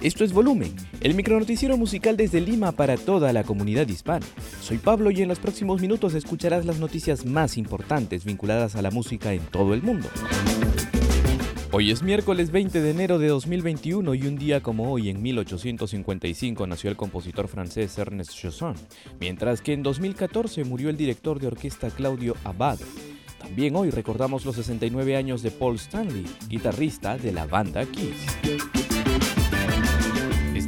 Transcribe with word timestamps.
Esto 0.00 0.22
es 0.22 0.32
Volumen, 0.32 0.72
el 1.00 1.14
micronoticiero 1.14 1.76
musical 1.76 2.16
desde 2.16 2.40
Lima 2.40 2.70
para 2.70 2.96
toda 2.96 3.32
la 3.32 3.42
comunidad 3.42 3.88
hispana. 3.88 4.24
Soy 4.60 4.78
Pablo 4.78 5.10
y 5.10 5.22
en 5.22 5.28
los 5.28 5.40
próximos 5.40 5.80
minutos 5.80 6.14
escucharás 6.14 6.64
las 6.64 6.78
noticias 6.78 7.26
más 7.26 7.58
importantes 7.58 8.24
vinculadas 8.24 8.76
a 8.76 8.82
la 8.82 8.92
música 8.92 9.32
en 9.32 9.40
todo 9.40 9.74
el 9.74 9.82
mundo. 9.82 10.08
Hoy 11.72 11.90
es 11.90 12.04
miércoles 12.04 12.52
20 12.52 12.80
de 12.80 12.90
enero 12.90 13.18
de 13.18 13.26
2021 13.26 14.14
y 14.14 14.22
un 14.28 14.36
día 14.38 14.62
como 14.62 14.92
hoy 14.92 15.08
en 15.08 15.20
1855 15.20 16.64
nació 16.68 16.90
el 16.90 16.96
compositor 16.96 17.48
francés 17.48 17.98
Ernest 17.98 18.34
Chausson, 18.34 18.76
mientras 19.18 19.60
que 19.60 19.72
en 19.72 19.82
2014 19.82 20.62
murió 20.62 20.90
el 20.90 20.96
director 20.96 21.40
de 21.40 21.48
orquesta 21.48 21.90
Claudio 21.90 22.36
Abad. 22.44 22.78
También 23.40 23.74
hoy 23.74 23.90
recordamos 23.90 24.44
los 24.44 24.54
69 24.54 25.16
años 25.16 25.42
de 25.42 25.50
Paul 25.50 25.74
Stanley, 25.74 26.24
guitarrista 26.48 27.18
de 27.18 27.32
la 27.32 27.46
banda 27.46 27.84
Kiss. 27.84 28.77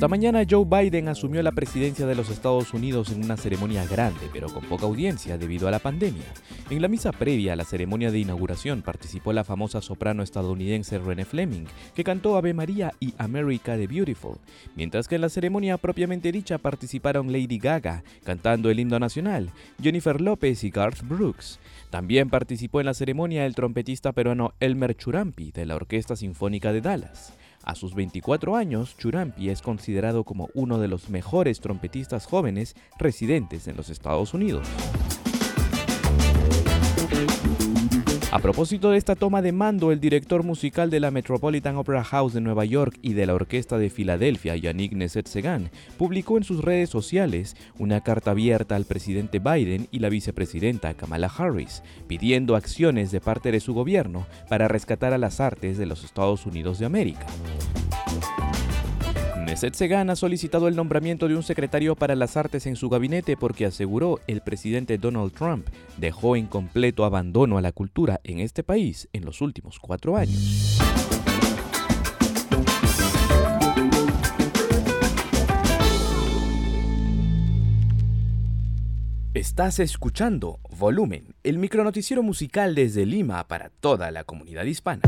Esta 0.01 0.09
mañana 0.09 0.47
Joe 0.49 0.65
Biden 0.65 1.09
asumió 1.09 1.43
la 1.43 1.53
presidencia 1.53 2.07
de 2.07 2.15
los 2.15 2.31
Estados 2.31 2.73
Unidos 2.73 3.11
en 3.11 3.23
una 3.23 3.37
ceremonia 3.37 3.85
grande, 3.85 4.31
pero 4.33 4.49
con 4.49 4.65
poca 4.65 4.87
audiencia 4.87 5.37
debido 5.37 5.69
a 5.69 5.71
la 5.71 5.79
pandemia. 5.79 6.25
En 6.71 6.81
la 6.81 6.89
misa 6.89 7.13
previa 7.13 7.53
a 7.53 7.57
la 7.57 7.67
ceremonia 7.67 8.11
de 8.11 8.19
inauguración 8.19 8.81
participó 8.81 9.35
la 9.35 9.45
famosa 9.45 9.83
soprano 9.83 10.23
estadounidense 10.23 10.99
Renee 10.99 11.27
Fleming, 11.27 11.67
que 11.95 12.03
cantó 12.03 12.39
Ave 12.39 12.55
María 12.55 12.95
y 12.99 13.13
America 13.19 13.77
the 13.77 13.87
Beautiful, 13.87 14.39
mientras 14.75 15.07
que 15.07 15.17
en 15.17 15.21
la 15.21 15.29
ceremonia 15.29 15.77
propiamente 15.77 16.33
dicha 16.33 16.57
participaron 16.57 17.31
Lady 17.31 17.59
Gaga, 17.59 18.03
cantando 18.25 18.71
el 18.71 18.81
himno 18.81 18.99
nacional, 18.99 19.51
Jennifer 19.83 20.19
López 20.19 20.65
y 20.65 20.71
Garth 20.71 21.03
Brooks. 21.07 21.59
También 21.91 22.31
participó 22.31 22.81
en 22.81 22.87
la 22.87 22.95
ceremonia 22.95 23.45
el 23.45 23.55
trompetista 23.55 24.13
peruano 24.13 24.55
Elmer 24.61 24.97
Churampi 24.97 25.53
de 25.53 25.67
la 25.67 25.77
Orquesta 25.77 26.17
Sinfónica 26.17 26.73
de 26.73 26.81
Dallas. 26.81 27.35
A 27.63 27.75
sus 27.75 27.95
24 27.95 28.57
años, 28.57 28.97
Churampi 28.97 29.51
es 29.51 29.61
considerado 29.61 30.25
como 30.25 30.49
uno 30.55 30.79
de 30.79 30.89
los 30.89 31.11
mejores 31.11 31.61
trompetistas 31.61 32.27
jóvenes 32.27 32.75
residentes 32.99 33.69
en 33.69 33.77
los 33.77 33.91
Estados 33.91 34.33
Unidos. 34.33 34.67
A 38.33 38.39
propósito 38.39 38.91
de 38.91 38.99
esta 38.99 39.17
toma 39.17 39.43
de 39.43 39.51
mando, 39.51 39.91
el 39.91 39.99
director 39.99 40.45
musical 40.45 40.89
de 40.89 41.01
la 41.01 41.11
Metropolitan 41.11 41.77
Opera 41.77 42.05
House 42.05 42.33
de 42.33 42.41
Nueva 42.41 42.65
York 42.65 42.97
y 43.03 43.15
de 43.15 43.27
la 43.27 43.35
Orquesta 43.35 43.77
de 43.77 43.91
Filadelfia, 43.91 44.55
Yannick 44.55 44.93
Neset-Segan, 44.93 45.71
publicó 45.99 46.39
en 46.39 46.45
sus 46.45 46.63
redes 46.63 46.91
sociales 46.91 47.57
una 47.77 48.03
carta 48.03 48.31
abierta 48.31 48.77
al 48.77 48.85
presidente 48.85 49.41
Biden 49.41 49.89
y 49.91 49.99
la 49.99 50.11
vicepresidenta 50.11 50.95
Kamala 50.95 51.27
Harris, 51.27 51.83
pidiendo 52.07 52.55
acciones 52.55 53.11
de 53.11 53.21
parte 53.21 53.51
de 53.51 53.59
su 53.59 53.75
gobierno 53.75 54.29
para 54.49 54.69
rescatar 54.69 55.13
a 55.13 55.19
las 55.19 55.41
artes 55.41 55.77
de 55.77 55.87
los 55.87 56.05
Estados 56.05 56.47
Unidos 56.47 56.79
de 56.79 56.87
América. 56.87 57.27
Neset 59.51 59.75
Segan 59.75 60.11
ha 60.11 60.15
solicitado 60.15 60.69
el 60.69 60.77
nombramiento 60.77 61.27
de 61.27 61.35
un 61.35 61.43
secretario 61.43 61.97
para 61.97 62.15
las 62.15 62.37
artes 62.37 62.67
en 62.67 62.77
su 62.77 62.89
gabinete 62.89 63.37
porque 63.37 63.67
aseguró 63.67 64.21
el 64.29 64.43
presidente 64.43 64.97
Donald 64.97 65.33
Trump 65.33 65.67
dejó 65.97 66.37
en 66.37 66.47
completo 66.47 67.05
abandono 67.05 67.59
a 67.59 67.61
la 67.61 67.73
cultura 67.73 68.21
en 68.23 68.39
este 68.39 68.63
país 68.63 69.09
en 69.13 69.25
los 69.25 69.41
últimos 69.41 69.81
cuatro 69.81 70.17
años. 70.17 70.79
Estás 79.35 79.81
escuchando 79.81 80.61
Volumen, 80.79 81.35
el 81.43 81.59
micronoticiero 81.59 82.23
musical 82.23 82.77
desde 82.77 83.05
Lima 83.05 83.49
para 83.49 83.71
toda 83.81 84.13
la 84.13 84.23
comunidad 84.23 84.65
hispana. 84.65 85.03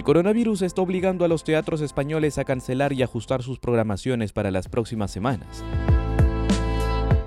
El 0.00 0.04
coronavirus 0.04 0.62
está 0.62 0.80
obligando 0.80 1.26
a 1.26 1.28
los 1.28 1.44
teatros 1.44 1.82
españoles 1.82 2.38
a 2.38 2.44
cancelar 2.46 2.94
y 2.94 3.02
ajustar 3.02 3.42
sus 3.42 3.58
programaciones 3.58 4.32
para 4.32 4.50
las 4.50 4.66
próximas 4.66 5.10
semanas. 5.10 5.62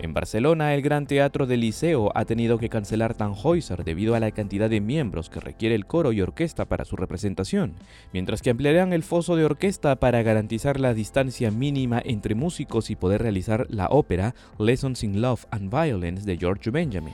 En 0.01 0.15
Barcelona, 0.15 0.73
el 0.73 0.81
Gran 0.81 1.05
Teatro 1.05 1.45
del 1.45 1.59
Liceo 1.59 2.11
ha 2.15 2.25
tenido 2.25 2.57
que 2.57 2.69
cancelar 2.69 3.13
Tannhäuser 3.13 3.83
debido 3.83 4.15
a 4.15 4.19
la 4.19 4.31
cantidad 4.31 4.71
de 4.71 4.81
miembros 4.81 5.29
que 5.29 5.39
requiere 5.39 5.75
el 5.75 5.85
coro 5.85 6.13
y 6.13 6.21
orquesta 6.21 6.65
para 6.65 6.83
su 6.83 6.95
representación, 6.95 7.75
mientras 8.11 8.41
que 8.41 8.49
ampliarán 8.49 8.91
el 8.91 9.03
foso 9.03 9.35
de 9.35 9.45
orquesta 9.45 9.97
para 9.97 10.23
garantizar 10.23 10.79
la 10.79 10.95
distancia 10.95 11.51
mínima 11.51 12.01
entre 12.03 12.33
músicos 12.33 12.89
y 12.89 12.95
poder 12.95 13.21
realizar 13.21 13.67
la 13.69 13.85
ópera 13.85 14.33
Lessons 14.57 15.03
in 15.03 15.21
Love 15.21 15.45
and 15.51 15.69
Violence 15.69 16.25
de 16.25 16.37
George 16.37 16.71
Benjamin. 16.71 17.13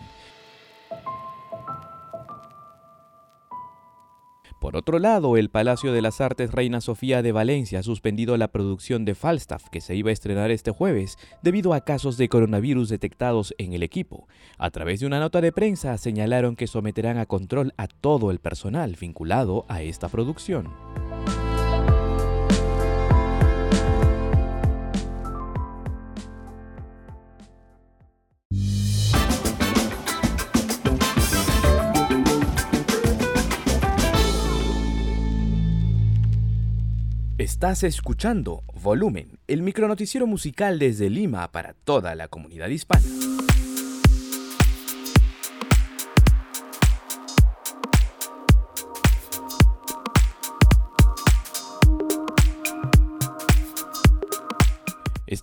Por 4.69 4.77
otro 4.77 4.99
lado, 4.99 5.35
el 5.35 5.49
Palacio 5.49 5.91
de 5.93 6.03
las 6.03 6.21
Artes 6.21 6.51
Reina 6.51 6.79
Sofía 6.79 7.23
de 7.23 7.31
Valencia 7.31 7.79
ha 7.79 7.81
suspendido 7.83 8.37
la 8.37 8.49
producción 8.49 9.03
de 9.03 9.15
Falstaff 9.15 9.67
que 9.71 9.81
se 9.81 9.95
iba 9.95 10.11
a 10.11 10.13
estrenar 10.13 10.51
este 10.51 10.69
jueves 10.69 11.17
debido 11.41 11.73
a 11.73 11.81
casos 11.81 12.17
de 12.17 12.29
coronavirus 12.29 12.87
detectados 12.87 13.55
en 13.57 13.73
el 13.73 13.81
equipo. 13.81 14.27
A 14.59 14.69
través 14.69 14.99
de 14.99 15.07
una 15.07 15.19
nota 15.19 15.41
de 15.41 15.51
prensa 15.51 15.97
señalaron 15.97 16.55
que 16.55 16.67
someterán 16.67 17.17
a 17.17 17.25
control 17.25 17.73
a 17.77 17.87
todo 17.87 18.29
el 18.29 18.37
personal 18.37 18.95
vinculado 18.95 19.65
a 19.69 19.81
esta 19.81 20.07
producción. 20.07 20.69
Estás 37.49 37.83
escuchando 37.83 38.61
Volumen, 38.75 39.39
el 39.47 39.63
micronoticiero 39.63 40.27
musical 40.27 40.77
desde 40.77 41.09
Lima 41.09 41.51
para 41.51 41.73
toda 41.73 42.13
la 42.13 42.27
comunidad 42.27 42.69
hispana. 42.69 43.01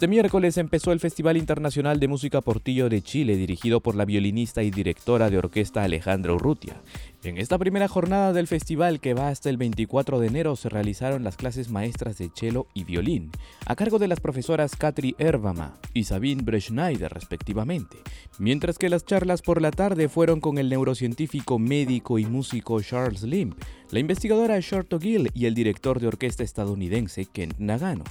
Este 0.06 0.14
miércoles 0.14 0.56
empezó 0.56 0.92
el 0.92 1.00
Festival 1.00 1.36
Internacional 1.36 1.98
de 1.98 2.06
Música 2.06 2.40
Portillo 2.40 2.88
de 2.88 3.02
Chile, 3.02 3.36
dirigido 3.36 3.80
por 3.80 3.96
la 3.96 4.04
violinista 4.04 4.62
y 4.62 4.70
directora 4.70 5.30
de 5.30 5.38
orquesta 5.38 5.82
Alejandra 5.82 6.32
Urrutia. 6.32 6.80
En 7.24 7.38
esta 7.38 7.58
primera 7.58 7.88
jornada 7.88 8.32
del 8.32 8.46
festival, 8.46 9.00
que 9.00 9.14
va 9.14 9.30
hasta 9.30 9.50
el 9.50 9.56
24 9.56 10.20
de 10.20 10.28
enero, 10.28 10.54
se 10.54 10.68
realizaron 10.68 11.24
las 11.24 11.36
clases 11.36 11.70
maestras 11.70 12.18
de 12.18 12.30
cello 12.32 12.68
y 12.72 12.84
violín, 12.84 13.32
a 13.66 13.74
cargo 13.74 13.98
de 13.98 14.06
las 14.06 14.20
profesoras 14.20 14.76
Katri 14.76 15.16
Ervama 15.18 15.74
y 15.92 16.04
Sabine 16.04 16.44
Breschneider, 16.44 17.12
respectivamente, 17.12 17.96
mientras 18.38 18.78
que 18.78 18.88
las 18.88 19.04
charlas 19.04 19.42
por 19.42 19.60
la 19.60 19.72
tarde 19.72 20.08
fueron 20.08 20.38
con 20.38 20.58
el 20.58 20.68
neurocientífico, 20.68 21.58
médico 21.58 22.20
y 22.20 22.26
músico 22.26 22.80
Charles 22.80 23.24
Limp, 23.24 23.60
la 23.90 23.98
investigadora 23.98 24.60
Shorto 24.60 25.00
Gill 25.00 25.32
y 25.34 25.46
el 25.46 25.56
director 25.56 25.98
de 25.98 26.06
orquesta 26.06 26.44
estadounidense 26.44 27.24
Kent 27.24 27.58
Nagano. 27.58 28.04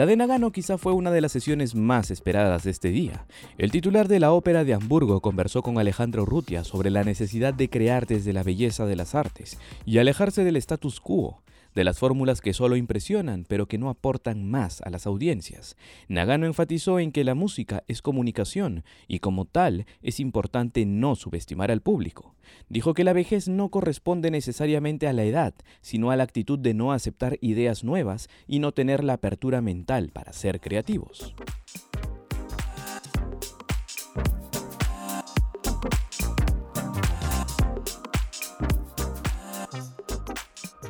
La 0.00 0.06
de 0.06 0.16
Nagano 0.16 0.50
quizá 0.50 0.78
fue 0.78 0.94
una 0.94 1.10
de 1.10 1.20
las 1.20 1.30
sesiones 1.30 1.74
más 1.74 2.10
esperadas 2.10 2.64
de 2.64 2.70
este 2.70 2.88
día. 2.88 3.26
El 3.58 3.70
titular 3.70 4.08
de 4.08 4.18
la 4.18 4.32
Ópera 4.32 4.64
de 4.64 4.72
Hamburgo 4.72 5.20
conversó 5.20 5.60
con 5.60 5.76
Alejandro 5.76 6.24
Rutia 6.24 6.64
sobre 6.64 6.88
la 6.88 7.04
necesidad 7.04 7.52
de 7.52 7.68
crear 7.68 8.06
desde 8.06 8.32
la 8.32 8.42
belleza 8.42 8.86
de 8.86 8.96
las 8.96 9.14
artes 9.14 9.58
y 9.84 9.98
alejarse 9.98 10.42
del 10.42 10.56
status 10.56 11.00
quo, 11.00 11.42
de 11.74 11.84
las 11.84 11.98
fórmulas 11.98 12.40
que 12.40 12.52
solo 12.52 12.76
impresionan 12.76 13.44
pero 13.48 13.66
que 13.66 13.78
no 13.78 13.90
aportan 13.90 14.48
más 14.48 14.80
a 14.82 14.90
las 14.90 15.06
audiencias. 15.06 15.76
Nagano 16.08 16.46
enfatizó 16.46 16.98
en 16.98 17.12
que 17.12 17.24
la 17.24 17.34
música 17.34 17.84
es 17.88 18.02
comunicación 18.02 18.84
y 19.08 19.20
como 19.20 19.44
tal 19.44 19.86
es 20.02 20.20
importante 20.20 20.86
no 20.86 21.16
subestimar 21.16 21.70
al 21.70 21.82
público. 21.82 22.34
Dijo 22.68 22.94
que 22.94 23.04
la 23.04 23.12
vejez 23.12 23.48
no 23.48 23.68
corresponde 23.68 24.30
necesariamente 24.30 25.06
a 25.06 25.12
la 25.12 25.24
edad, 25.24 25.54
sino 25.80 26.10
a 26.10 26.16
la 26.16 26.24
actitud 26.24 26.58
de 26.58 26.74
no 26.74 26.92
aceptar 26.92 27.38
ideas 27.40 27.84
nuevas 27.84 28.28
y 28.46 28.58
no 28.58 28.72
tener 28.72 29.04
la 29.04 29.14
apertura 29.14 29.60
mental 29.60 30.10
para 30.12 30.32
ser 30.32 30.60
creativos. 30.60 31.34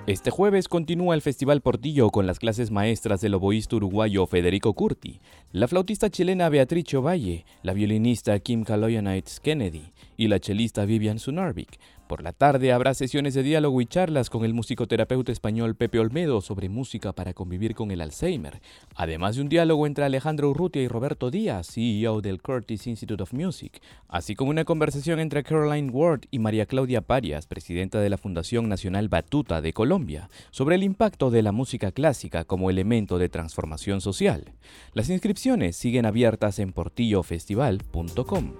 Este 0.07 0.31
jueves 0.31 0.67
continúa 0.67 1.15
el 1.15 1.21
Festival 1.21 1.61
Portillo 1.61 2.09
con 2.09 2.27
las 2.27 2.39
clases 2.39 2.71
maestras 2.71 3.21
del 3.21 3.35
oboísta 3.35 3.77
uruguayo 3.77 4.27
Federico 4.27 4.73
Curti, 4.73 5.21
la 5.53 5.69
flautista 5.69 6.09
chilena 6.09 6.49
Beatrice 6.49 6.97
Ovalle, 6.97 7.45
la 7.63 7.75
violinista 7.75 8.39
Kim 8.41 8.65
Kaloyanites 8.65 9.41
Kennedy 9.41 9.93
y 10.17 10.29
la 10.29 10.41
chelista 10.41 10.87
Vivian 10.87 11.19
Sunarvik, 11.19 11.79
Por 12.11 12.25
la 12.25 12.33
tarde 12.33 12.73
habrá 12.73 12.93
sesiones 12.95 13.35
de 13.35 13.45
diálogo 13.45 13.81
y 13.81 13.87
charlas 13.87 14.31
con 14.31 14.45
el 14.45 14.53
musicoterapeuta 14.53 15.31
español 15.31 15.77
Pepe 15.77 16.01
Olmedo 16.01 16.41
sobre 16.41 16.69
música 16.69 17.13
para 17.13 17.35
convivir 17.35 17.77
con 17.77 17.93
el 17.93 18.01
Alzheimer, 18.01 18.61
además 18.97 19.37
de 19.37 19.43
un 19.43 19.49
diálogo 19.49 19.87
entre 19.87 20.05
Alejandro 20.05 20.51
Urrutia 20.51 20.83
y 20.83 20.89
Roberto 20.89 21.31
Díaz, 21.31 21.69
CEO 21.73 22.21
del 22.21 22.43
Curtis 22.43 22.89
Institute 22.89 23.23
of 23.23 23.33
Music, 23.33 23.81
así 24.09 24.35
como 24.35 24.51
una 24.51 24.65
conversación 24.65 25.21
entre 25.21 25.45
Caroline 25.45 25.89
Ward 25.93 26.23
y 26.33 26.41
María 26.41 26.67
Claudia 26.67 27.01
Parias, 27.01 27.47
presidenta 27.47 28.01
de 28.01 28.11
la 28.11 28.19
Fundación 28.19 28.69
Nacional 28.69 29.09
Batuta 29.09 29.61
de 29.61 29.73
Colombia, 29.73 30.31
sobre 30.51 30.75
el 30.75 30.83
impacto 30.83 31.31
de 31.31 31.43
la 31.43 31.53
música 31.53 31.93
clásica 31.93 32.43
como 32.43 32.71
elemento 32.71 33.19
de 33.19 33.29
transformación 33.29 34.01
social. 34.01 34.47
Las 34.95 35.11
inscripciones 35.11 35.77
siguen 35.77 36.07
abiertas 36.07 36.59
en 36.59 36.73
portillofestival.com. 36.73 38.55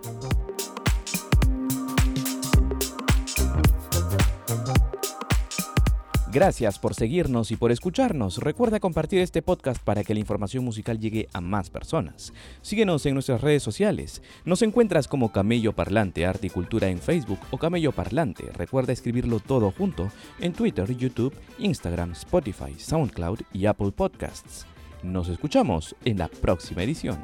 Gracias 6.33 6.79
por 6.79 6.95
seguirnos 6.95 7.51
y 7.51 7.57
por 7.57 7.73
escucharnos. 7.73 8.39
Recuerda 8.39 8.79
compartir 8.79 9.19
este 9.19 9.43
podcast 9.43 9.83
para 9.83 10.05
que 10.05 10.15
la 10.15 10.21
información 10.21 10.65
musical 10.65 11.01
llegue 11.01 11.29
a 11.33 11.41
más 11.41 11.71
personas. 11.71 12.33
Síguenos 12.63 13.05
en 13.07 13.15
nuestras 13.15 13.41
redes 13.41 13.65
sociales. 13.65 14.23
Nos 14.45 14.63
encuentras 14.63 15.09
como 15.09 15.33
Camello 15.33 15.73
Parlante 15.73 16.25
Arte 16.25 16.47
y 16.47 16.51
Cultura 16.51 16.87
en 16.87 17.01
Facebook 17.01 17.41
o 17.51 17.59
Camello 17.59 17.91
Parlante. 17.91 18.45
Recuerda 18.53 18.93
escribirlo 18.93 19.41
todo 19.41 19.73
junto 19.73 20.09
en 20.39 20.53
Twitter, 20.53 20.97
YouTube, 20.97 21.35
Instagram, 21.59 22.13
Spotify, 22.13 22.79
SoundCloud 22.79 23.41
y 23.53 23.67
Apple 23.67 23.91
Podcasts. 23.91 24.67
Nos 25.03 25.29
escuchamos 25.29 25.97
en 26.05 26.19
la 26.19 26.29
próxima 26.29 26.85
edición. 26.85 27.19